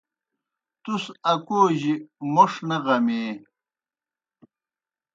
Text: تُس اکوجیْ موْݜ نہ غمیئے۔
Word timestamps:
تُس 0.83 1.03
اکوجیْ 1.31 1.93
موْݜ 2.33 2.51
نہ 2.67 2.77
غمیئے۔ 2.85 3.29